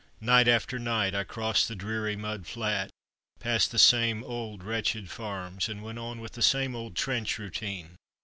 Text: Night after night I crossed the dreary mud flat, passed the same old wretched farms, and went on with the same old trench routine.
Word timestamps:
Night 0.19 0.47
after 0.47 0.79
night 0.79 1.13
I 1.13 1.23
crossed 1.23 1.67
the 1.67 1.75
dreary 1.75 2.15
mud 2.15 2.47
flat, 2.47 2.89
passed 3.39 3.69
the 3.69 3.77
same 3.77 4.23
old 4.23 4.63
wretched 4.63 5.11
farms, 5.11 5.69
and 5.69 5.83
went 5.83 5.99
on 5.99 6.19
with 6.19 6.31
the 6.31 6.41
same 6.41 6.75
old 6.75 6.95
trench 6.95 7.37
routine. 7.37 7.97